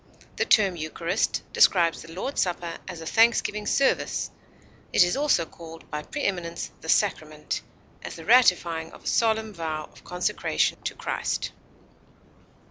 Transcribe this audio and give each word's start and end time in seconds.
The 0.37 0.45
term 0.45 0.75
eucharist 0.77 1.43
describes 1.53 2.01
the 2.01 2.11
Lord's 2.11 2.41
Supper 2.41 2.79
as 2.87 3.01
a 3.01 3.05
thanksgiving 3.05 3.67
service; 3.67 4.31
it 4.91 5.03
is 5.03 5.15
also 5.15 5.45
called 5.45 5.91
by 5.91 6.01
preeminence 6.01 6.71
the 6.81 6.89
sacrament, 6.89 7.61
as 8.01 8.15
the 8.15 8.25
ratifying 8.25 8.93
of 8.93 9.03
a 9.03 9.07
solemn 9.07 9.53
vow 9.53 9.83
of 9.93 10.03
consecration 10.03 10.81
to 10.85 10.95
Christ. 10.95 11.51